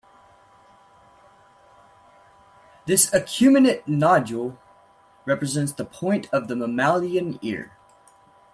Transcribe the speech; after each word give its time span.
This 2.87 3.07
acuminate 3.11 3.87
nodule 3.87 4.57
represents 5.25 5.73
the 5.73 5.85
point 5.85 6.27
of 6.33 6.47
the 6.47 6.55
mammalian 6.55 7.37
ear. 7.43 7.77